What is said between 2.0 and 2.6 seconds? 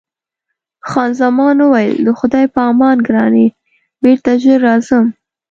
د خدای په